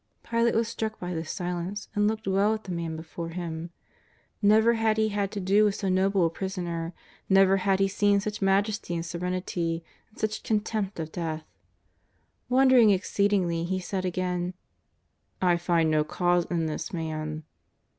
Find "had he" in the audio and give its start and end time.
4.73-5.09, 7.57-7.87